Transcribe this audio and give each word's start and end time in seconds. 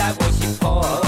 I 0.00 0.12
worship 0.12 0.64
all. 0.64 1.07